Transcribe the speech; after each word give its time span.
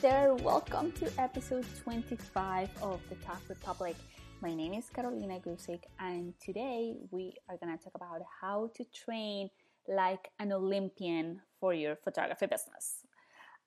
There, 0.00 0.32
welcome 0.32 0.92
to 0.92 1.12
episode 1.18 1.66
25 1.82 2.70
of 2.80 3.00
the 3.10 3.16
Tog 3.16 3.36
Republic. 3.50 3.96
My 4.40 4.54
name 4.54 4.72
is 4.72 4.88
Carolina 4.88 5.38
Guzik, 5.38 5.82
and 5.98 6.32
today 6.40 6.96
we 7.10 7.34
are 7.50 7.58
going 7.58 7.76
to 7.76 7.84
talk 7.84 7.92
about 7.94 8.22
how 8.40 8.70
to 8.76 8.84
train 8.94 9.50
like 9.86 10.30
an 10.38 10.52
Olympian 10.52 11.42
for 11.60 11.74
your 11.74 11.96
photography 11.96 12.46
business. 12.46 13.04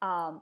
Um, 0.01 0.41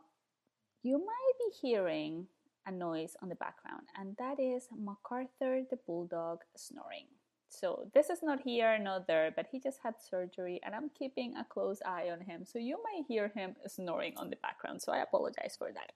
you 0.81 0.97
might 0.97 1.33
be 1.37 1.67
hearing 1.67 2.27
a 2.65 2.71
noise 2.71 3.17
on 3.21 3.27
the 3.27 3.35
background, 3.35 3.87
and 3.99 4.15
that 4.17 4.39
is 4.39 4.69
MacArthur 4.73 5.63
the 5.69 5.77
Bulldog 5.85 6.39
snoring. 6.55 7.07
So, 7.51 7.89
this 7.93 8.09
is 8.09 8.19
not 8.23 8.39
here, 8.41 8.79
not 8.79 9.07
there, 9.07 9.31
but 9.35 9.47
he 9.51 9.59
just 9.59 9.79
had 9.83 9.95
surgery, 9.99 10.61
and 10.63 10.73
I'm 10.73 10.89
keeping 10.97 11.35
a 11.35 11.43
close 11.43 11.79
eye 11.85 12.09
on 12.09 12.21
him. 12.21 12.45
So, 12.45 12.59
you 12.59 12.77
might 12.83 13.03
hear 13.07 13.27
him 13.27 13.55
snoring 13.67 14.13
on 14.17 14.29
the 14.29 14.37
background. 14.37 14.81
So, 14.81 14.93
I 14.93 14.99
apologize 14.99 15.55
for 15.57 15.69
that. 15.73 15.91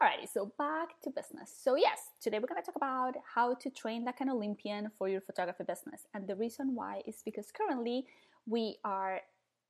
Alrighty, 0.00 0.28
so 0.30 0.52
back 0.58 1.00
to 1.02 1.10
business. 1.10 1.50
So, 1.64 1.74
yes, 1.74 2.10
today 2.20 2.38
we're 2.38 2.46
going 2.46 2.60
to 2.60 2.66
talk 2.66 2.76
about 2.76 3.14
how 3.34 3.54
to 3.54 3.70
train 3.70 4.04
like 4.04 4.20
an 4.20 4.28
Olympian 4.28 4.90
for 4.98 5.08
your 5.08 5.22
photography 5.22 5.64
business. 5.66 6.06
And 6.12 6.28
the 6.28 6.36
reason 6.36 6.74
why 6.74 7.02
is 7.06 7.22
because 7.24 7.50
currently 7.50 8.04
we 8.46 8.76
are 8.84 9.20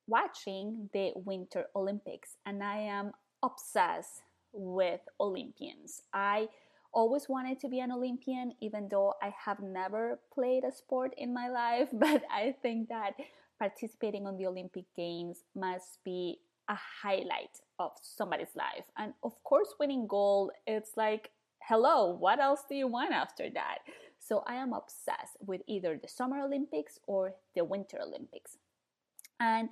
watching 0.07 0.89
the 0.91 1.13
Winter 1.15 1.67
Olympics, 1.75 2.35
and 2.45 2.61
I 2.61 2.77
am 2.77 3.13
obsessed 3.41 4.23
with 4.51 4.99
Olympians. 5.19 6.01
I 6.13 6.49
always 6.93 7.29
wanted 7.29 7.59
to 7.61 7.69
be 7.69 7.79
an 7.79 7.91
Olympian, 7.91 8.53
even 8.61 8.87
though 8.89 9.13
I 9.21 9.33
have 9.45 9.59
never 9.59 10.19
played 10.33 10.63
a 10.63 10.71
sport 10.71 11.13
in 11.17 11.33
my 11.33 11.49
life. 11.49 11.89
But 11.93 12.23
I 12.31 12.55
think 12.61 12.89
that 12.89 13.13
participating 13.59 14.25
on 14.27 14.37
the 14.37 14.47
Olympic 14.47 14.85
Games 14.95 15.43
must 15.55 16.03
be 16.03 16.39
a 16.69 16.75
highlight 16.75 17.59
of 17.79 17.91
somebody's 18.01 18.55
life. 18.55 18.85
And 18.97 19.13
of 19.23 19.41
course, 19.43 19.73
winning 19.79 20.07
gold, 20.07 20.51
it's 20.65 20.91
like, 20.95 21.31
hello, 21.59 22.15
what 22.15 22.39
else 22.39 22.63
do 22.67 22.75
you 22.75 22.87
want 22.87 23.11
after 23.11 23.49
that? 23.51 23.79
So 24.19 24.43
I 24.47 24.55
am 24.55 24.73
obsessed 24.73 25.37
with 25.45 25.61
either 25.67 25.99
the 26.01 26.07
Summer 26.07 26.39
Olympics 26.39 26.99
or 27.07 27.33
the 27.55 27.63
Winter 27.63 27.97
Olympics. 28.01 28.57
And 29.39 29.69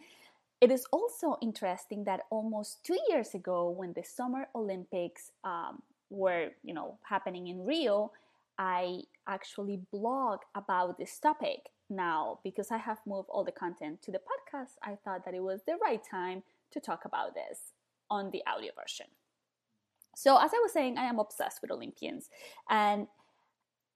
it 0.62 0.72
is 0.72 0.86
also 0.92 1.38
interesting 1.42 2.04
that 2.04 2.22
almost 2.30 2.84
two 2.84 2.98
years 3.10 3.34
ago, 3.34 3.70
when 3.70 3.94
the 3.94 4.04
Summer 4.04 4.48
Olympics 4.56 5.32
um, 5.44 5.82
were, 6.10 6.50
you 6.64 6.74
know, 6.74 6.98
happening 7.08 7.48
in 7.48 7.66
Rio, 7.66 8.12
I 8.58 9.02
actually 9.28 9.80
blog 9.92 10.40
about 10.56 10.98
this 10.98 11.18
topic. 11.20 11.70
Now, 11.90 12.40
because 12.44 12.72
I 12.72 12.78
have 12.78 13.00
moved 13.08 13.30
all 13.32 13.44
the 13.44 13.52
content 13.52 14.02
to 14.04 14.12
the 14.12 14.20
podcast, 14.20 14.74
I 14.84 14.96
thought 15.04 15.26
that 15.26 15.34
it 15.34 15.42
was 15.42 15.62
the 15.66 15.78
right 15.82 16.02
time 16.04 16.44
to 16.72 16.80
talk 16.80 17.06
about 17.06 17.34
this 17.34 17.74
on 18.12 18.30
the 18.32 18.44
audio 18.46 18.72
version. 18.80 19.08
So, 20.16 20.38
as 20.38 20.52
I 20.54 20.60
was 20.62 20.74
saying, 20.74 20.98
I 20.98 21.06
am 21.06 21.20
obsessed 21.20 21.62
with 21.62 21.72
Olympians. 21.72 22.30
And 22.70 23.08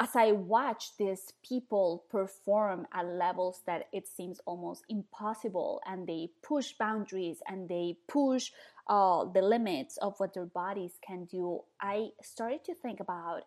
as 0.04 0.18
I 0.18 0.34
watch 0.34 0.98
these 0.98 1.32
people 1.48 2.04
perform 2.10 2.86
at 2.94 3.06
levels 3.06 3.62
that 3.66 3.88
it 3.94 4.06
seems 4.06 4.42
almost 4.46 4.84
impossible, 4.90 5.80
and 5.86 6.06
they 6.06 6.28
push 6.42 6.74
boundaries 6.74 7.38
and 7.48 7.70
they 7.70 7.96
push 8.10 8.52
uh, 8.90 9.24
the 9.34 9.42
limits 9.42 9.96
of 9.98 10.20
what 10.20 10.34
their 10.34 10.46
bodies 10.46 10.92
can 11.08 11.24
do, 11.24 11.62
I 11.80 12.10
started 12.22 12.66
to 12.66 12.76
think 12.76 13.00
about 13.00 13.44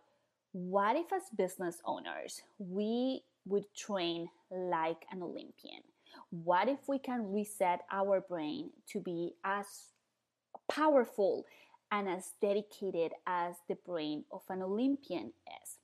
what 0.53 0.97
if, 0.97 1.13
as 1.13 1.25
business 1.37 1.77
owners, 1.85 2.41
we 2.59 3.21
would 3.45 3.67
train 3.77 4.31
like 4.51 5.05
an 5.13 5.23
Olympian? 5.23 5.83
What 6.31 6.71
if 6.71 6.89
we 6.89 6.99
can 6.99 7.35
reset 7.35 7.81
our 7.93 8.23
brain 8.23 8.71
to 8.93 9.01
be 9.01 9.35
as 9.45 9.67
powerful 10.71 11.45
and 11.93 12.09
as 12.09 12.33
dedicated 12.41 13.13
as 13.27 13.57
the 13.69 13.77
brain 13.85 14.25
of 14.33 14.41
an 14.49 14.63
Olympian 14.63 15.35
is? 15.63 15.77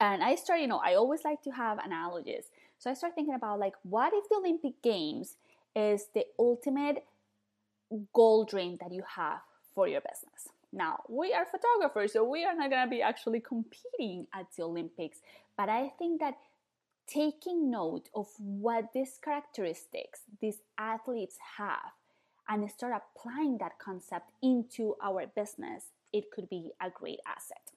And 0.00 0.22
I 0.22 0.36
start, 0.36 0.60
you 0.60 0.66
know, 0.66 0.80
I 0.84 0.94
always 0.94 1.24
like 1.24 1.42
to 1.42 1.50
have 1.50 1.78
analogies. 1.78 2.44
So 2.78 2.90
I 2.90 2.94
start 2.94 3.14
thinking 3.14 3.34
about 3.34 3.58
like, 3.58 3.74
what 3.82 4.12
if 4.14 4.28
the 4.28 4.36
Olympic 4.36 4.80
Games 4.82 5.36
is 5.74 6.06
the 6.14 6.24
ultimate 6.38 7.04
goal 8.12 8.44
dream 8.44 8.78
that 8.80 8.92
you 8.92 9.02
have 9.16 9.40
for 9.74 9.88
your 9.88 10.00
business? 10.00 10.48
Now, 10.72 11.02
we 11.08 11.32
are 11.32 11.46
photographers, 11.46 12.12
so 12.12 12.22
we 12.22 12.44
are 12.44 12.54
not 12.54 12.70
going 12.70 12.84
to 12.84 12.90
be 12.90 13.02
actually 13.02 13.40
competing 13.40 14.26
at 14.34 14.46
the 14.56 14.64
Olympics, 14.64 15.18
but 15.56 15.68
I 15.68 15.92
think 15.98 16.20
that 16.20 16.34
taking 17.06 17.70
note 17.70 18.10
of 18.14 18.28
what 18.38 18.92
these 18.92 19.18
characteristics 19.22 20.20
these 20.40 20.58
athletes 20.76 21.38
have 21.56 21.92
and 22.48 22.70
start 22.70 22.92
applying 22.94 23.58
that 23.58 23.78
concept 23.78 24.30
into 24.42 24.94
our 25.02 25.26
business, 25.26 25.86
it 26.12 26.30
could 26.30 26.48
be 26.48 26.72
a 26.80 26.90
great 26.90 27.20
asset. 27.26 27.67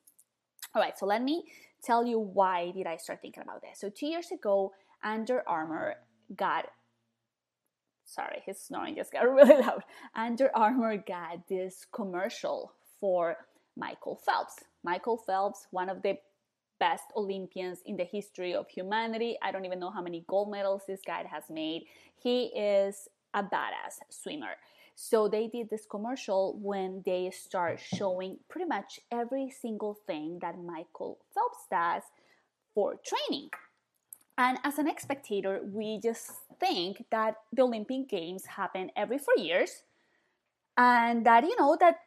All 0.74 0.82
right, 0.82 0.98
so 0.98 1.06
let 1.06 1.22
me 1.22 1.44
tell 1.84 2.06
you 2.06 2.20
why 2.20 2.72
did 2.72 2.88
I 2.88 2.98
start 2.98 3.22
thinking 3.22 3.44
about 3.44 3.62
this. 3.62 3.80
So 3.80 3.90
2 3.90 4.06
years 4.06 4.32
ago, 4.32 4.74
Under 5.04 5.44
Armour 5.48 5.96
got 6.36 6.68
sorry, 8.06 8.42
his 8.46 8.60
snoring 8.60 8.96
just 8.96 9.12
got 9.12 9.24
really 9.32 9.62
loud. 9.62 9.84
Under 10.16 10.50
Armour 10.56 10.98
got 10.98 11.48
this 11.48 11.86
commercial 11.92 12.74
for 13.00 13.38
Michael 13.78 14.16
Phelps. 14.16 14.56
Michael 14.84 15.18
Phelps, 15.18 15.68
one 15.72 15.90
of 15.90 16.02
the 16.02 16.18
best 16.80 17.06
Olympians 17.16 17.80
in 17.86 17.96
the 17.96 18.04
history 18.04 18.54
of 18.54 18.68
humanity. 18.68 19.38
I 19.42 19.52
don't 19.52 19.66
even 19.66 19.80
know 19.80 19.92
how 19.92 20.02
many 20.02 20.26
gold 20.28 20.52
medals 20.52 20.82
this 20.88 21.02
guy 21.06 21.24
has 21.32 21.44
made. 21.50 21.84
He 22.18 22.46
is 22.46 23.08
a 23.34 23.44
badass 23.44 24.00
swimmer. 24.10 24.56
So 24.96 25.28
they 25.28 25.48
did 25.48 25.70
this 25.70 25.86
commercial 25.90 26.58
when 26.62 27.02
they 27.06 27.32
start 27.32 27.80
showing 27.80 28.38
pretty 28.50 28.68
much 28.68 29.00
every 29.12 29.50
single 29.50 29.98
thing 30.06 30.40
that 30.42 30.60
Michael 30.60 31.18
Phelps 31.34 31.66
does 31.70 32.04
for 32.74 33.00
training. 33.04 33.50
And 34.38 34.58
as 34.64 34.78
an 34.80 34.90
spectator, 34.98 35.62
we 35.64 36.00
just 36.02 36.32
think 36.60 37.06
that 37.12 37.36
the 37.54 37.64
Olympic 37.64 38.10
Games 38.10 38.46
happen 38.46 38.92
every 38.96 39.18
four 39.18 39.36
years 39.38 39.84
and 40.78 41.26
that, 41.26 41.44
you 41.44 41.56
know, 41.60 41.78
that 41.80 42.00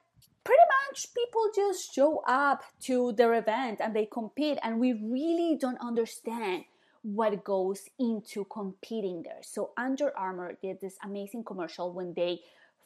pretty 0.44 0.62
much 0.91 1.06
people 1.14 1.50
just 1.55 1.94
show 1.94 2.23
up 2.26 2.62
to 2.81 3.12
their 3.12 3.35
event 3.35 3.81
and 3.81 3.94
they 3.94 4.06
compete, 4.06 4.58
and 4.62 4.79
we 4.79 4.93
really 4.93 5.56
don't 5.58 5.81
understand 5.81 6.64
what 7.03 7.44
goes 7.44 7.88
into 7.99 8.44
competing 8.44 9.23
there. 9.23 9.43
So, 9.43 9.73
Under 9.76 10.17
Armour 10.17 10.56
did 10.62 10.81
this 10.81 10.97
amazing 11.05 11.44
commercial 11.44 11.93
when 11.93 12.14
they 12.14 12.41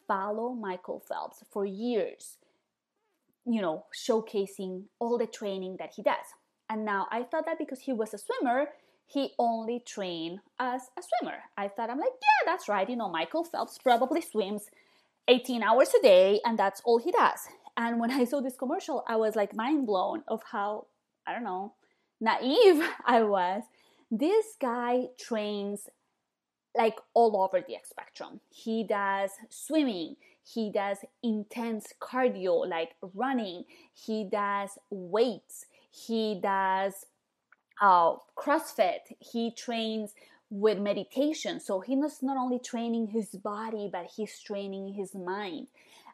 follow 0.09 0.55
Michael 0.55 1.01
Phelps 1.07 1.45
for 1.51 1.65
years, 1.65 2.39
you 3.47 3.61
know, 3.61 3.85
showcasing 3.95 4.85
all 4.99 5.19
the 5.19 5.27
training 5.27 5.77
that 5.79 5.93
he 5.95 6.03
does. 6.03 6.27
And 6.69 6.85
now 6.85 7.07
I 7.11 7.23
thought 7.23 7.47
that 7.47 7.59
because 7.59 7.81
he 7.81 7.93
was 7.93 8.13
a 8.15 8.19
swimmer, 8.19 8.67
he 9.07 9.33
only 9.39 9.81
trained 9.87 10.41
as 10.59 10.83
a 10.99 11.03
swimmer. 11.03 11.39
I 11.57 11.69
thought, 11.69 11.91
I'm 11.91 11.99
like, 11.99 12.11
yeah, 12.11 12.53
that's 12.53 12.69
right. 12.69 12.89
You 12.89 12.97
know, 12.97 13.09
Michael 13.09 13.45
Phelps 13.45 13.79
probably 13.79 14.21
swims 14.21 14.67
18 15.29 15.63
hours 15.63 15.93
a 15.99 16.03
day 16.03 16.41
and 16.45 16.59
that's 16.59 16.83
all 16.85 16.99
he 16.99 17.13
does. 17.13 17.49
And 17.77 18.01
when 18.01 18.11
I 18.11 18.25
saw 18.25 18.41
this 18.41 18.57
commercial, 18.57 19.05
I 19.07 19.17
was 19.17 19.37
like 19.37 19.55
mind 19.55 19.87
blown 19.87 20.25
of 20.27 20.43
how, 20.51 20.87
I 21.27 21.33
don't 21.33 21.45
know, 21.45 21.75
naive 22.21 22.83
I 23.07 23.23
was. 23.23 23.63
This 24.11 24.47
guy 24.61 25.09
trains 25.19 25.89
like 26.77 26.99
all 27.15 27.43
over 27.43 27.65
the 27.67 27.77
spectrum. 27.85 28.41
He 28.51 28.85
does 28.85 29.31
swimming, 29.49 30.17
he 30.45 30.71
does 30.71 30.99
intense 31.23 31.93
cardio 32.01 32.69
like 32.69 32.95
running, 33.15 33.65
he 33.95 34.25
does 34.25 34.79
weights, 34.91 35.67
he 35.91 36.39
does 36.43 37.07
uh, 37.81 38.15
CrossFit, 38.37 39.15
he 39.19 39.51
trains 39.51 40.15
with 40.51 40.79
meditation. 40.79 41.61
So 41.61 41.81
he's 41.81 42.23
not 42.23 42.37
only 42.37 42.59
training 42.59 43.09
his 43.09 43.29
body, 43.31 43.89
but 43.93 44.07
he's 44.17 44.39
training 44.41 44.95
his 44.95 45.15
mind. 45.15 45.69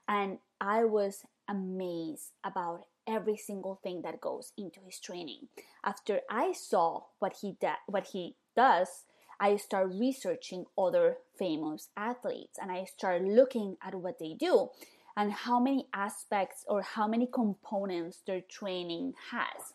And 0.09 0.39
I 0.61 0.85
was 0.85 1.25
amazed 1.49 2.33
about 2.43 2.87
every 3.07 3.37
single 3.37 3.79
thing 3.83 4.03
that 4.03 4.21
goes 4.21 4.53
into 4.57 4.81
his 4.85 4.99
training. 4.99 5.49
After 5.85 6.21
I 6.31 6.53
saw 6.53 7.03
what 7.19 7.37
he 7.41 7.57
da- 7.61 7.85
what 7.87 8.09
he 8.09 8.35
does, 8.57 9.05
I 9.41 9.57
start 9.57 9.91
researching 9.93 10.67
other 10.79 11.19
famous 11.39 11.89
athletes 11.97 12.59
and 12.61 12.71
I 12.71 12.85
start 12.85 13.23
looking 13.23 13.77
at 13.83 13.95
what 13.95 14.19
they 14.19 14.35
do 14.35 14.69
and 15.17 15.33
how 15.33 15.61
many 15.61 15.87
aspects 15.95 16.65
or 16.69 16.83
how 16.83 17.07
many 17.07 17.27
components 17.27 18.23
their 18.27 18.41
training 18.41 19.15
has. 19.31 19.75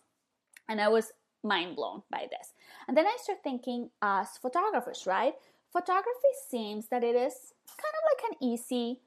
And 0.67 0.81
I 0.81 0.89
was 0.89 1.11
mind 1.43 1.75
blown 1.75 2.03
by 2.11 2.27
this. 2.29 2.53
And 2.87 2.97
then 2.97 3.05
I 3.05 3.17
start 3.21 3.39
thinking 3.43 3.89
as 4.01 4.37
photographers, 4.41 5.03
right? 5.07 5.33
Photography 5.71 6.33
seems 6.49 6.87
that 6.89 7.03
it 7.03 7.15
is 7.15 7.53
kind 7.67 7.93
of 7.95 8.03
like 8.11 8.31
an 8.31 8.47
easy 8.47 8.99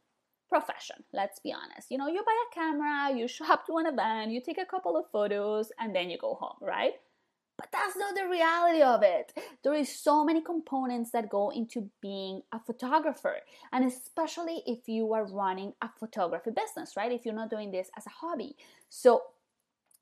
profession, 0.49 0.97
let's 1.13 1.41
be 1.41 1.53
honest. 1.53 1.91
You 1.91 1.99
know, 1.99 2.09
you 2.09 2.23
buy 2.25 2.37
a 2.51 2.55
camera, 2.55 3.17
you 3.17 3.29
show 3.37 3.47
up 3.51 3.67
to 3.67 3.77
an 3.79 3.87
event, 3.87 4.31
you 4.33 4.41
take 4.41 4.59
a 4.59 4.67
couple 4.67 4.97
of 4.97 5.11
photos, 5.11 5.73
and 5.79 5.95
then 5.95 6.11
you 6.11 6.19
go 6.19 6.35
home, 6.35 6.57
right? 6.61 6.95
But 7.59 7.69
that's 7.73 7.97
not 7.97 8.15
the 8.15 8.29
reality 8.29 8.83
of 8.83 9.03
it. 9.03 9.33
There 9.63 9.75
is 9.75 9.95
so 9.95 10.25
many 10.25 10.41
components 10.41 11.11
that 11.13 11.29
go 11.29 11.51
into 11.51 11.91
being 12.01 12.43
a 12.53 12.59
photographer, 12.59 13.37
and 13.73 13.85
especially 13.85 14.63
if 14.67 14.89
you 14.89 15.13
are 15.13 15.27
running 15.27 15.75
a 15.83 15.89
photography 15.99 16.51
business, 16.51 16.97
right? 16.97 17.13
If 17.13 17.25
you're 17.25 17.35
not 17.35 17.51
doing 17.51 17.71
this 17.71 17.91
as 17.97 18.07
a 18.07 18.11
hobby. 18.11 18.57
So 18.89 19.23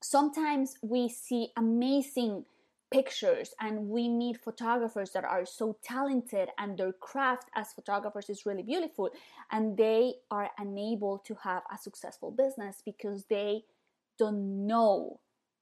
sometimes 0.00 0.76
we 0.82 1.08
see 1.08 1.48
amazing 1.56 2.44
pictures 2.90 3.54
and 3.60 3.88
we 3.88 4.08
meet 4.08 4.42
photographers 4.42 5.12
that 5.12 5.24
are 5.24 5.46
so 5.46 5.76
talented 5.82 6.48
and 6.58 6.76
their 6.76 6.92
craft 6.92 7.48
as 7.54 7.72
photographers 7.72 8.28
is 8.28 8.44
really 8.44 8.62
beautiful 8.62 9.10
and 9.52 9.76
they 9.76 10.14
are 10.30 10.50
unable 10.58 11.18
to 11.18 11.36
have 11.44 11.62
a 11.72 11.78
successful 11.78 12.30
business 12.30 12.82
because 12.84 13.24
they 13.26 13.62
don't 14.18 14.66
know 14.66 15.20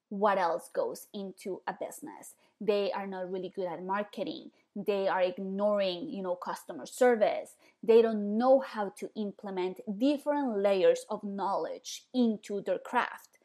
what 0.08 0.38
else 0.38 0.70
goes 0.72 1.06
into 1.12 1.60
a 1.66 1.74
business 1.78 2.34
they 2.60 2.90
are 2.92 3.06
not 3.06 3.30
really 3.30 3.52
good 3.54 3.66
at 3.66 3.84
marketing 3.84 4.50
they 4.74 5.06
are 5.08 5.22
ignoring 5.22 6.08
you 6.08 6.22
know 6.22 6.34
customer 6.34 6.86
service 6.86 7.56
they 7.82 8.02
don't 8.02 8.36
know 8.38 8.60
how 8.60 8.88
to 8.90 9.10
implement 9.16 9.80
different 9.98 10.58
layers 10.58 11.04
of 11.10 11.22
knowledge 11.22 12.04
into 12.14 12.60
their 12.62 12.78
craft 12.78 13.38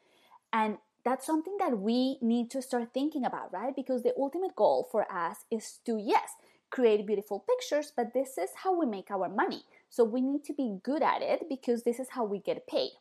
and 0.51 0.77
that's 1.03 1.25
something 1.25 1.57
that 1.59 1.79
we 1.79 2.17
need 2.21 2.49
to 2.51 2.61
start 2.61 2.93
thinking 2.93 3.25
about, 3.25 3.51
right? 3.51 3.75
Because 3.75 4.03
the 4.03 4.13
ultimate 4.17 4.55
goal 4.55 4.87
for 4.89 5.11
us 5.11 5.43
is 5.51 5.79
to, 5.85 5.99
yes, 6.01 6.31
create 6.69 7.05
beautiful 7.05 7.43
pictures, 7.47 7.91
but 7.95 8.13
this 8.13 8.37
is 8.37 8.49
how 8.63 8.77
we 8.77 8.85
make 8.85 9.11
our 9.11 9.29
money. 9.29 9.63
So 9.89 10.03
we 10.03 10.21
need 10.21 10.43
to 10.45 10.53
be 10.53 10.79
good 10.81 11.03
at 11.03 11.21
it 11.21 11.43
because 11.49 11.83
this 11.83 11.99
is 11.99 12.09
how 12.11 12.23
we 12.23 12.39
get 12.39 12.67
paid. 12.67 12.91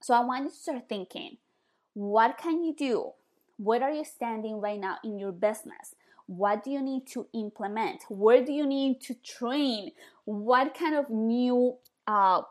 So 0.00 0.14
I 0.14 0.20
want 0.24 0.44
you 0.44 0.50
to 0.50 0.56
start 0.56 0.88
thinking 0.88 1.38
what 1.94 2.38
can 2.38 2.62
you 2.62 2.74
do? 2.74 3.10
Where 3.56 3.82
are 3.82 3.92
you 3.92 4.04
standing 4.04 4.60
right 4.60 4.80
now 4.80 4.96
in 5.04 5.18
your 5.18 5.32
business? 5.32 5.94
What 6.26 6.64
do 6.64 6.70
you 6.70 6.82
need 6.82 7.06
to 7.08 7.26
implement? 7.34 8.02
Where 8.08 8.44
do 8.44 8.52
you 8.52 8.66
need 8.66 9.00
to 9.02 9.14
train? 9.14 9.92
What 10.24 10.74
kind 10.74 10.94
of 10.94 11.10
new 11.10 11.76
uh, 12.06 12.42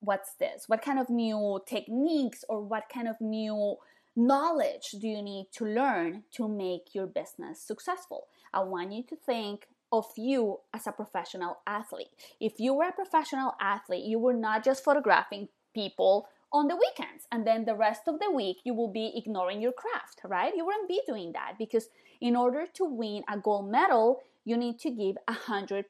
what's 0.00 0.34
this? 0.34 0.64
What 0.68 0.82
kind 0.82 0.98
of 0.98 1.10
new 1.10 1.60
techniques 1.66 2.44
or 2.48 2.60
what 2.60 2.84
kind 2.92 3.08
of 3.08 3.20
new 3.20 3.76
knowledge 4.16 4.90
do 5.00 5.08
you 5.08 5.22
need 5.22 5.48
to 5.52 5.64
learn 5.64 6.22
to 6.32 6.46
make 6.46 6.94
your 6.94 7.06
business 7.06 7.60
successful? 7.60 8.26
I 8.52 8.60
want 8.60 8.92
you 8.92 9.02
to 9.04 9.16
think 9.16 9.66
of 9.90 10.06
you 10.16 10.60
as 10.72 10.86
a 10.86 10.92
professional 10.92 11.58
athlete. 11.66 12.08
If 12.40 12.58
you 12.58 12.74
were 12.74 12.88
a 12.88 12.92
professional 12.92 13.54
athlete, 13.60 14.04
you 14.04 14.18
were 14.18 14.34
not 14.34 14.64
just 14.64 14.84
photographing 14.84 15.48
people 15.74 16.28
on 16.54 16.68
the 16.68 16.76
weekends 16.76 17.26
and 17.32 17.44
then 17.44 17.64
the 17.64 17.74
rest 17.74 18.02
of 18.06 18.20
the 18.20 18.30
week 18.30 18.58
you 18.64 18.72
will 18.72 18.88
be 18.88 19.12
ignoring 19.16 19.60
your 19.60 19.72
craft, 19.72 20.20
right? 20.24 20.54
You 20.56 20.64
wouldn't 20.64 20.88
be 20.88 21.02
doing 21.06 21.32
that 21.32 21.54
because 21.58 21.88
in 22.20 22.36
order 22.36 22.64
to 22.74 22.84
win 22.84 23.24
a 23.28 23.36
gold 23.36 23.70
medal, 23.70 24.22
you 24.44 24.56
need 24.56 24.78
to 24.78 24.90
give 24.90 25.16
100% 25.28 25.84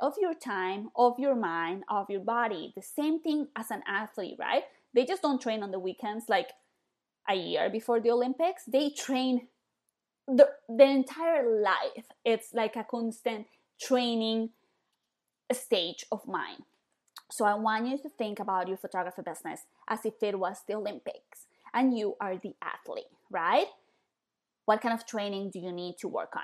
of 0.00 0.14
your 0.20 0.34
time, 0.34 0.90
of 0.94 1.18
your 1.18 1.34
mind, 1.34 1.82
of 1.88 2.08
your 2.08 2.20
body. 2.20 2.72
The 2.76 2.82
same 2.82 3.18
thing 3.20 3.48
as 3.56 3.70
an 3.70 3.82
athlete, 3.88 4.36
right? 4.38 4.62
They 4.94 5.04
just 5.04 5.22
don't 5.22 5.42
train 5.42 5.62
on 5.62 5.72
the 5.72 5.80
weekends 5.80 6.28
like 6.28 6.50
a 7.28 7.34
year 7.34 7.68
before 7.68 8.00
the 8.00 8.10
Olympics. 8.10 8.64
They 8.66 8.90
train 8.90 9.48
the, 10.28 10.48
the 10.68 10.84
entire 10.84 11.60
life. 11.60 12.06
It's 12.24 12.54
like 12.54 12.76
a 12.76 12.84
constant 12.84 13.46
training 13.80 14.50
stage 15.52 16.06
of 16.12 16.26
mine. 16.28 16.62
So 17.30 17.44
I 17.44 17.54
want 17.54 17.88
you 17.88 17.98
to 17.98 18.08
think 18.08 18.38
about 18.38 18.68
your 18.68 18.76
photography 18.76 19.22
business 19.22 19.62
as 19.88 20.04
if 20.04 20.22
it 20.22 20.38
was 20.38 20.62
the 20.66 20.74
Olympics 20.74 21.46
and 21.72 21.96
you 21.96 22.16
are 22.20 22.36
the 22.36 22.54
athlete, 22.62 23.04
right? 23.30 23.66
What 24.66 24.80
kind 24.80 24.94
of 24.94 25.06
training 25.06 25.50
do 25.50 25.58
you 25.58 25.72
need 25.72 25.98
to 25.98 26.08
work 26.08 26.34
on? 26.36 26.42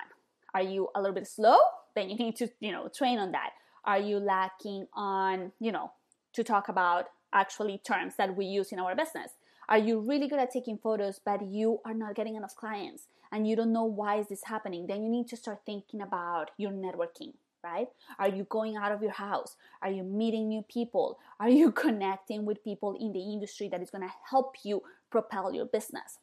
Are 0.55 0.63
you 0.63 0.89
a 0.95 1.01
little 1.01 1.15
bit 1.15 1.27
slow? 1.27 1.57
Then 1.95 2.11
you 2.11 2.17
need 2.17 2.37
to, 2.37 2.49
you 2.61 2.73
know, 2.73 2.89
train 2.89 3.19
on 3.19 3.33
that. 3.33 3.51
Are 3.85 3.99
you 3.99 4.19
lacking 4.19 4.87
on, 4.95 5.53
you 5.61 5.73
know, 5.73 5.93
to 6.33 6.45
talk 6.45 6.69
about 6.69 7.07
actually 7.33 7.79
terms 7.79 8.15
that 8.17 8.37
we 8.37 8.45
use 8.45 8.73
in 8.73 8.79
our 8.79 8.95
business? 8.95 9.33
Are 9.69 9.79
you 9.79 10.01
really 10.01 10.27
good 10.27 10.41
at 10.41 10.51
taking 10.51 10.79
photos, 10.79 11.21
but 11.25 11.47
you 11.47 11.81
are 11.85 11.95
not 11.95 12.17
getting 12.17 12.35
enough 12.35 12.57
clients 12.57 13.07
and 13.31 13.47
you 13.47 13.55
don't 13.55 13.73
know 13.73 13.85
why 13.85 14.19
is 14.19 14.27
this 14.29 14.45
happening? 14.45 14.87
Then 14.87 15.05
you 15.05 15.09
need 15.09 15.29
to 15.29 15.37
start 15.37 15.61
thinking 15.65 16.01
about 16.01 16.51
your 16.57 16.73
networking, 16.73 17.35
right? 17.63 17.89
Are 18.19 18.29
you 18.29 18.45
going 18.45 18.77
out 18.77 18.93
of 18.93 19.03
your 19.03 19.13
house? 19.13 19.57
Are 19.83 19.91
you 19.91 20.03
meeting 20.03 20.49
new 20.49 20.63
people? 20.63 21.19
Are 21.39 21.49
you 21.49 21.73
connecting 21.85 22.45
with 22.45 22.65
people 22.65 22.97
in 22.99 23.13
the 23.13 23.33
industry 23.33 23.69
that 23.69 23.83
is 23.83 23.91
going 23.91 24.07
to 24.07 24.15
help 24.31 24.57
you 24.65 24.83
propel 25.11 25.53
your 25.53 25.67
business? 25.67 26.19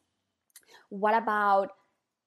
What 0.88 1.14
about 1.14 1.70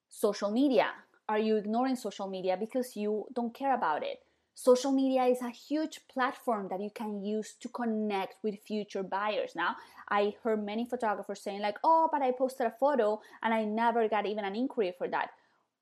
social 0.08 0.50
media? 0.50 0.88
Are 1.28 1.38
you 1.38 1.56
ignoring 1.56 1.96
social 1.96 2.28
media 2.28 2.56
because 2.58 2.96
you 2.96 3.26
don't 3.34 3.54
care 3.54 3.74
about 3.74 4.02
it? 4.02 4.18
Social 4.54 4.92
media 4.92 5.24
is 5.24 5.40
a 5.40 5.48
huge 5.48 6.00
platform 6.12 6.68
that 6.68 6.80
you 6.80 6.90
can 6.94 7.24
use 7.24 7.54
to 7.60 7.68
connect 7.68 8.34
with 8.44 8.60
future 8.60 9.02
buyers. 9.02 9.52
Now, 9.56 9.76
I 10.10 10.34
heard 10.44 10.64
many 10.64 10.84
photographers 10.84 11.40
saying, 11.40 11.62
like, 11.62 11.78
oh, 11.82 12.10
but 12.12 12.20
I 12.20 12.32
posted 12.32 12.66
a 12.66 12.74
photo 12.78 13.20
and 13.42 13.54
I 13.54 13.64
never 13.64 14.06
got 14.08 14.26
even 14.26 14.44
an 14.44 14.54
inquiry 14.54 14.92
for 14.98 15.08
that. 15.08 15.30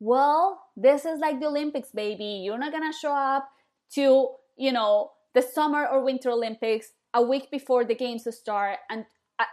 Well, 0.00 0.62
this 0.76 1.04
is 1.04 1.21
like 1.21 1.40
the 1.40 1.47
Olympics, 1.47 1.90
baby. 1.92 2.42
You're 2.45 2.59
not 2.59 2.73
gonna 2.73 2.92
show 2.92 3.12
up 3.12 3.50
to, 3.95 4.30
you 4.57 4.73
know, 4.73 5.12
the 5.35 5.42
summer 5.42 5.87
or 5.87 6.02
winter 6.02 6.30
Olympics 6.30 6.92
a 7.12 7.23
week 7.23 7.50
before 7.50 7.85
the 7.85 7.95
games 7.95 8.26
start 8.35 8.78
and 8.88 9.04
uh, 9.38 9.45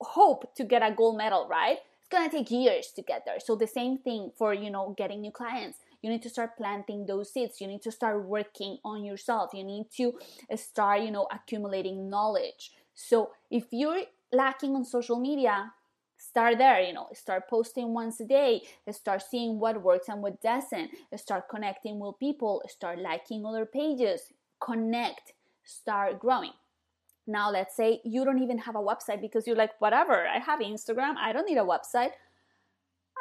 hope 0.00 0.54
to 0.54 0.64
get 0.64 0.82
a 0.82 0.94
gold 0.94 1.16
medal, 1.16 1.48
right? 1.48 1.78
It's 2.00 2.08
gonna 2.08 2.30
take 2.30 2.50
years 2.50 2.92
to 2.94 3.02
get 3.02 3.24
there. 3.26 3.40
So 3.40 3.56
the 3.56 3.66
same 3.66 3.98
thing 3.98 4.30
for 4.38 4.54
you 4.54 4.70
know 4.70 4.94
getting 4.96 5.20
new 5.20 5.32
clients. 5.32 5.78
You 6.00 6.10
need 6.10 6.22
to 6.22 6.30
start 6.30 6.56
planting 6.56 7.06
those 7.06 7.32
seeds. 7.32 7.60
You 7.60 7.66
need 7.66 7.82
to 7.82 7.92
start 7.92 8.24
working 8.24 8.78
on 8.84 9.04
yourself. 9.04 9.50
You 9.52 9.64
need 9.64 9.90
to 9.96 10.14
start 10.56 11.02
you 11.02 11.10
know 11.10 11.26
accumulating 11.32 12.08
knowledge. 12.08 12.72
So 12.94 13.32
if 13.50 13.64
you're 13.72 14.02
lacking 14.32 14.76
on 14.76 14.84
social 14.84 15.18
media, 15.18 15.72
start 16.32 16.58
there 16.58 16.80
you 16.80 16.92
know 16.92 17.08
start 17.12 17.48
posting 17.48 17.92
once 17.92 18.20
a 18.20 18.24
day 18.24 18.60
start 18.90 19.22
seeing 19.22 19.60
what 19.60 19.82
works 19.82 20.08
and 20.08 20.22
what 20.22 20.40
doesn't 20.40 20.90
start 21.16 21.48
connecting 21.48 21.98
with 21.98 22.18
people 22.18 22.62
start 22.68 22.98
liking 22.98 23.44
other 23.44 23.66
pages 23.66 24.32
connect 24.60 25.32
start 25.64 26.18
growing 26.18 26.52
now, 27.26 27.50
let's 27.50 27.76
say 27.76 28.00
you 28.04 28.24
don't 28.24 28.42
even 28.42 28.58
have 28.58 28.74
a 28.74 28.80
website 28.80 29.20
because 29.20 29.46
you're 29.46 29.56
like, 29.56 29.80
whatever, 29.80 30.26
I 30.26 30.38
have 30.38 30.60
Instagram, 30.60 31.14
I 31.16 31.32
don't 31.32 31.46
need 31.46 31.58
a 31.58 31.64
website. 31.64 32.10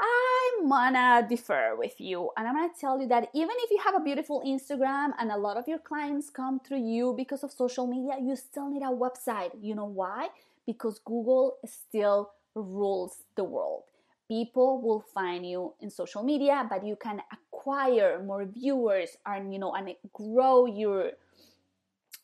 I'm 0.02 0.68
gonna 0.68 1.28
defer 1.28 1.76
with 1.76 2.00
you 2.00 2.32
and 2.36 2.48
I'm 2.48 2.56
gonna 2.56 2.74
tell 2.80 3.00
you 3.00 3.08
that 3.10 3.30
even 3.36 3.56
if 3.60 3.70
you 3.70 3.80
have 3.84 3.96
a 3.96 4.00
beautiful 4.00 4.42
Instagram 4.46 5.10
and 5.20 5.32
a 5.32 5.38
lot 5.38 5.58
of 5.58 5.68
your 5.68 5.78
clients 5.78 6.30
come 6.30 6.60
through 6.60 6.84
you 6.84 7.14
because 7.16 7.44
of 7.44 7.52
social 7.52 7.86
media, 7.86 8.16
you 8.20 8.36
still 8.36 8.70
need 8.70 8.82
a 8.82 8.86
website. 8.86 9.52
You 9.62 9.76
know 9.76 9.86
why? 9.86 10.30
Because 10.66 11.00
Google 11.06 11.58
still 11.66 12.32
rules 12.56 13.24
the 13.36 13.44
world. 13.44 13.84
People 14.28 14.82
will 14.82 15.02
find 15.02 15.46
you 15.46 15.74
in 15.82 15.90
social 15.90 16.24
media, 16.24 16.66
but 16.70 16.86
you 16.86 16.96
can 16.96 17.22
acquire 17.32 18.24
more 18.24 18.46
viewers 18.46 19.18
and 19.26 19.54
you 19.54 19.60
know 19.60 19.74
and 19.74 19.94
grow 20.14 20.66
your 20.66 21.12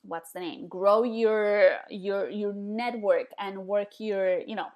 what's 0.04 0.32
the 0.32 0.40
name? 0.40 0.68
Grow 0.68 1.04
your 1.04 1.80
your 1.90 2.30
your 2.30 2.54
network 2.54 3.28
and 3.40 3.68
work 3.68 4.00
your 4.00 4.40
you 4.40 4.56
know 4.56 4.68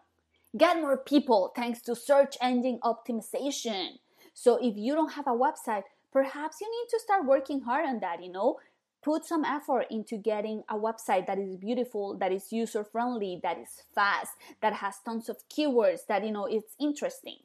get 0.57 0.81
more 0.81 0.97
people 0.97 1.53
thanks 1.55 1.81
to 1.83 1.95
search 1.95 2.37
engine 2.41 2.79
optimization. 2.83 3.99
So 4.33 4.57
if 4.61 4.75
you 4.77 4.93
don't 4.93 5.13
have 5.13 5.27
a 5.27 5.31
website 5.31 5.83
perhaps 6.11 6.59
you 6.61 6.67
need 6.67 6.89
to 6.89 6.99
start 6.99 7.25
working 7.25 7.61
hard 7.61 7.85
on 7.85 7.99
that 7.99 8.23
you 8.23 8.31
know 8.31 8.57
put 9.01 9.25
some 9.25 9.43
effort 9.43 9.85
into 9.89 10.17
getting 10.17 10.63
a 10.69 10.75
website 10.75 11.25
that 11.27 11.39
is 11.39 11.55
beautiful 11.57 12.15
that 12.17 12.31
is 12.31 12.51
user 12.51 12.83
friendly 12.83 13.39
that 13.41 13.57
is 13.57 13.83
fast 13.93 14.31
that 14.61 14.73
has 14.73 14.95
tons 15.03 15.27
of 15.29 15.37
keywords 15.49 16.05
that 16.07 16.23
you 16.23 16.31
know 16.31 16.45
it's 16.45 16.75
interesting. 16.79 17.37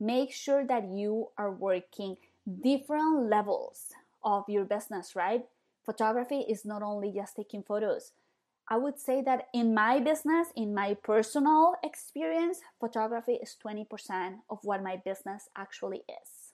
Make 0.00 0.32
sure 0.32 0.66
that 0.66 0.88
you 0.88 1.28
are 1.38 1.52
working 1.52 2.16
different 2.62 3.30
levels 3.30 3.92
of 4.22 4.44
your 4.48 4.64
business 4.64 5.14
right? 5.14 5.44
Photography 5.84 6.40
is 6.48 6.64
not 6.64 6.82
only 6.82 7.12
just 7.12 7.36
taking 7.36 7.62
photos. 7.62 8.12
I 8.66 8.78
would 8.78 8.98
say 8.98 9.20
that 9.22 9.48
in 9.52 9.74
my 9.74 10.00
business 10.00 10.48
in 10.56 10.74
my 10.74 10.94
personal 10.94 11.74
experience 11.82 12.60
photography 12.80 13.34
is 13.34 13.56
20% 13.64 14.38
of 14.50 14.58
what 14.62 14.82
my 14.82 14.96
business 15.04 15.48
actually 15.56 16.02
is. 16.08 16.52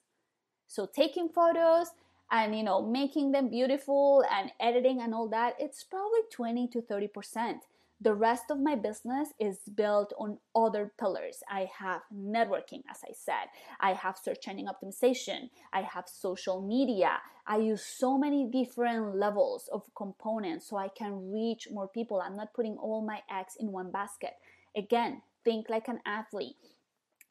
So 0.67 0.85
taking 0.85 1.29
photos 1.29 1.91
and 2.31 2.55
you 2.57 2.63
know 2.63 2.81
making 2.81 3.31
them 3.31 3.49
beautiful 3.49 4.23
and 4.31 4.51
editing 4.59 5.01
and 5.01 5.13
all 5.13 5.27
that 5.27 5.53
it's 5.59 5.83
probably 5.83 6.21
20 6.31 6.67
to 6.69 6.81
30 6.81 7.07
percent. 7.07 7.63
The 8.03 8.15
rest 8.15 8.45
of 8.49 8.59
my 8.59 8.73
business 8.73 9.29
is 9.39 9.59
built 9.75 10.11
on 10.17 10.39
other 10.55 10.91
pillars. 10.99 11.43
I 11.47 11.69
have 11.77 12.01
networking 12.11 12.81
as 12.89 12.97
i 13.07 13.13
said. 13.13 13.45
I 13.79 13.93
have 13.93 14.17
search 14.17 14.47
engine 14.47 14.65
optimization. 14.65 15.51
I 15.71 15.83
have 15.83 16.05
social 16.09 16.61
media. 16.61 17.19
I 17.45 17.57
use 17.57 17.83
so 17.83 18.17
many 18.17 18.49
different 18.51 19.17
levels 19.17 19.69
of 19.71 19.83
components 19.95 20.67
so 20.67 20.77
i 20.77 20.87
can 20.87 21.31
reach 21.31 21.67
more 21.71 21.87
people. 21.87 22.19
I'm 22.21 22.35
not 22.35 22.55
putting 22.55 22.77
all 22.77 23.05
my 23.05 23.19
eggs 23.29 23.55
in 23.59 23.71
one 23.71 23.91
basket. 23.91 24.33
Again 24.75 25.21
think 25.43 25.69
like 25.69 25.87
an 25.87 25.99
athlete 26.05 26.55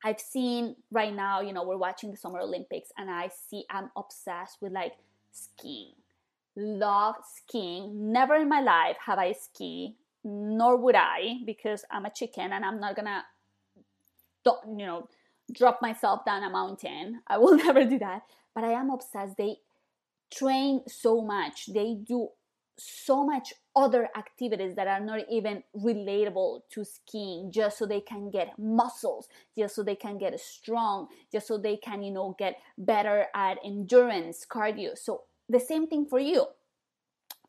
I've 0.03 0.21
seen 0.21 0.77
right 0.91 1.15
now, 1.15 1.41
you 1.41 1.53
know, 1.53 1.65
we're 1.65 1.77
watching 1.77 2.11
the 2.11 2.17
Summer 2.17 2.41
Olympics 2.41 2.91
and 2.97 3.11
I 3.11 3.29
see 3.29 3.65
I'm 3.71 3.91
obsessed 3.97 4.59
with 4.61 4.73
like 4.73 4.95
skiing. 5.31 5.93
Love 6.57 7.17
skiing. 7.37 8.13
Never 8.13 8.35
in 8.37 8.49
my 8.49 8.61
life 8.61 8.97
have 9.05 9.19
I 9.19 9.33
ski, 9.33 9.97
nor 10.25 10.77
would 10.77 10.95
I, 10.95 11.39
because 11.45 11.85
I'm 11.91 12.07
a 12.07 12.11
chicken 12.11 12.53
and 12.53 12.65
I'm 12.65 12.81
not 12.81 12.97
gonna, 12.97 13.25
you 14.45 14.87
know, 14.87 15.09
drop 15.53 15.81
myself 15.83 16.25
down 16.25 16.45
a 16.45 16.51
mountain. 16.51 17.21
I 17.27 17.39
will 17.39 17.57
never 17.65 17.85
do 17.85 17.99
that. 17.99 18.23
But 18.55 18.65
I 18.65 18.73
am 18.73 18.91
obsessed. 18.91 19.37
They 19.37 19.57
train 20.31 20.83
so 20.89 21.21
much. 21.21 21.67
They 21.67 21.95
do 21.95 22.29
so 22.81 23.25
much 23.25 23.53
other 23.77 24.09
activities 24.17 24.75
that 24.75 24.89
are 24.89 25.01
not 25.01 25.21
even 25.31 25.63
relatable 25.77 26.61
to 26.71 26.85
skiing 26.85 27.51
just 27.53 27.79
so 27.79 27.87
they 27.87 28.01
can 28.01 28.31
get 28.31 28.59
muscles 28.59 29.29
just 29.57 29.75
so 29.75 29.83
they 29.83 29.95
can 29.95 30.19
get 30.19 30.39
strong 30.41 31.07
just 31.31 31.47
so 31.47 31.57
they 31.57 31.77
can 31.77 32.03
you 32.03 32.11
know 32.11 32.35
get 32.39 32.57
better 32.79 33.27
at 33.35 33.59
endurance 33.65 34.47
cardio. 34.49 34.97
So 34.97 35.23
the 35.49 35.61
same 35.61 35.87
thing 35.87 36.07
for 36.07 36.19
you. 36.19 36.47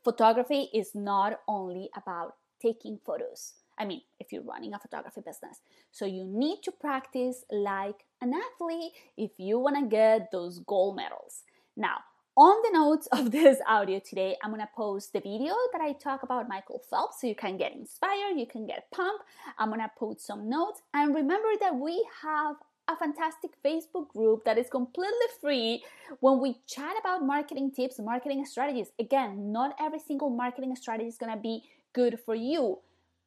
Photography 0.03 0.69
is 0.73 0.95
not 0.95 1.39
only 1.47 1.89
about 1.95 2.35
taking 2.61 2.99
photos. 3.05 3.53
I 3.77 3.85
mean 3.85 4.01
if 4.19 4.31
you're 4.31 4.43
running 4.43 4.73
a 4.73 4.79
photography 4.79 5.21
business. 5.25 5.61
So 5.91 6.05
you 6.05 6.25
need 6.25 6.61
to 6.63 6.71
practice 6.71 7.45
like 7.51 8.05
an 8.21 8.33
athlete 8.33 8.93
if 9.17 9.31
you 9.37 9.59
want 9.59 9.77
to 9.77 9.85
get 9.87 10.31
those 10.31 10.59
gold 10.59 10.95
medals. 10.95 11.43
Now 11.75 11.99
on 12.37 12.55
the 12.63 12.77
notes 12.77 13.07
of 13.11 13.31
this 13.31 13.59
audio 13.67 13.99
today, 13.99 14.37
I'm 14.43 14.51
gonna 14.51 14.69
post 14.75 15.13
the 15.13 15.19
video 15.19 15.53
that 15.73 15.81
I 15.81 15.93
talk 15.93 16.23
about 16.23 16.47
Michael 16.47 16.81
Phelps 16.89 17.21
so 17.21 17.27
you 17.27 17.35
can 17.35 17.57
get 17.57 17.73
inspired, 17.73 18.37
you 18.37 18.47
can 18.47 18.65
get 18.65 18.89
pumped. 18.91 19.25
I'm 19.57 19.69
gonna 19.69 19.91
put 19.97 20.21
some 20.21 20.49
notes 20.49 20.81
and 20.93 21.13
remember 21.13 21.49
that 21.59 21.75
we 21.75 22.05
have 22.23 22.55
a 22.87 22.95
fantastic 22.95 23.51
Facebook 23.63 24.07
group 24.09 24.43
that 24.45 24.57
is 24.57 24.69
completely 24.69 25.27
free 25.39 25.83
when 26.19 26.39
we 26.39 26.57
chat 26.67 26.93
about 26.99 27.25
marketing 27.25 27.71
tips, 27.71 27.99
marketing 27.99 28.45
strategies. 28.45 28.91
Again, 28.99 29.51
not 29.51 29.75
every 29.79 29.99
single 29.99 30.29
marketing 30.29 30.75
strategy 30.75 31.09
is 31.09 31.17
gonna 31.17 31.37
be 31.37 31.63
good 31.93 32.17
for 32.25 32.33
you, 32.33 32.79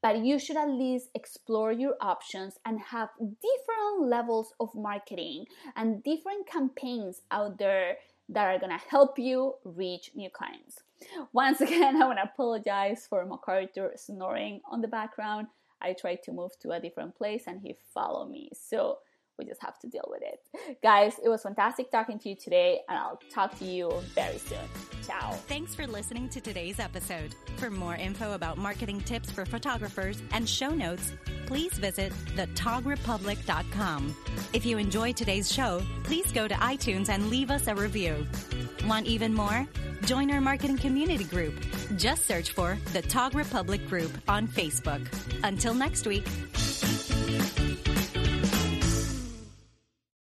but 0.03 0.19
you 0.19 0.39
should 0.39 0.57
at 0.57 0.69
least 0.71 1.11
explore 1.15 1.73
your 1.73 1.95
options 2.01 2.59
and 2.65 2.81
have 2.81 3.11
different 3.19 4.09
levels 4.09 4.55
of 4.61 4.75
marketing 4.75 5.45
and 5.77 6.03
different 6.03 6.47
campaigns 6.47 7.21
out 7.31 7.59
there 7.59 7.97
that 8.29 8.47
are 8.47 8.59
gonna 8.59 8.81
help 8.89 9.19
you 9.19 9.55
reach 9.65 10.11
new 10.15 10.31
clients. 10.31 10.79
Once 11.33 11.61
again, 11.61 12.01
I 12.01 12.07
wanna 12.07 12.31
apologize 12.33 13.07
for 13.09 13.25
MacArthur 13.25 13.93
snoring 13.97 14.61
on 14.71 14.81
the 14.81 14.89
background. 14.89 15.49
I 15.81 15.93
tried 15.93 16.23
to 16.25 16.33
move 16.33 16.53
to 16.61 16.71
a 16.71 16.81
different 16.81 17.15
place 17.15 17.45
and 17.47 17.61
he 17.61 17.77
followed 17.93 18.31
me. 18.31 18.51
So 18.55 18.99
we 19.39 19.45
just 19.45 19.63
have 19.63 19.79
to 19.81 19.89
deal 19.89 20.05
with 20.09 20.23
it. 20.23 20.79
Guys, 20.83 21.19
it 21.23 21.29
was 21.29 21.43
fantastic 21.43 21.91
talking 21.91 22.19
to 22.21 22.29
you 22.29 22.37
today, 22.37 22.81
and 22.89 22.97
I'll 22.99 23.21
talk 23.31 23.59
to 23.59 23.65
you 23.65 23.91
very 24.15 24.39
soon. 24.39 24.59
Ciao. 25.05 25.33
Thanks 25.49 25.75
for 25.75 25.87
listening 25.87 26.29
to 26.31 26.41
today's 26.41 26.79
episode. 26.79 27.35
For 27.57 27.71
more 27.71 27.97
info 27.97 28.35
about 28.35 28.59
marketing 28.59 29.01
tips 29.01 29.31
for 29.31 29.45
photographers 29.45 30.23
and 30.33 30.49
show 30.49 30.71
notes, 30.71 31.13
please 31.47 31.73
visit 31.75 32.13
thetogrepublic.com. 32.37 34.15
If 34.53 34.65
you 34.65 34.79
enjoy 34.79 35.13
today's 35.13 35.53
show, 35.53 35.83
please 36.03 36.31
go 36.33 36.49
to 36.49 36.55
iTunes 36.55 37.09
and 37.09 37.31
leave 37.31 37.51
us 37.51 37.67
a 37.67 37.75
review. 37.75 38.27
Want 38.87 39.07
even 39.07 39.35
more? 39.35 39.67
Join 40.07 40.31
our 40.31 40.41
marketing 40.41 40.79
community 40.79 41.25
group. 41.25 41.55
Just 41.97 42.27
search 42.27 42.53
for 42.53 42.79
the 42.93 43.03
Tog 43.03 43.35
Republic 43.35 43.87
Group 43.89 44.13
on 44.29 44.47
Facebook. 44.47 45.07
Until 45.43 45.75
next 45.75 46.07
week. 46.07 46.27